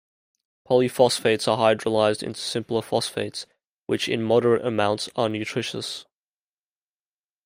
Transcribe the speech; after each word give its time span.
Polyphosphates 0.67 1.47
are 1.47 1.59
hydrolyzed 1.59 2.23
into 2.23 2.39
simpler 2.41 2.81
phosphates, 2.81 3.45
which 3.85 4.09
in 4.09 4.23
moderate 4.23 4.65
amounts 4.65 5.09
are 5.15 5.29
nutritious. 5.29 6.07